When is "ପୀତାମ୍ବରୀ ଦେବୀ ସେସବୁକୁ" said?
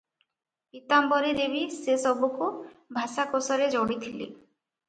0.75-2.49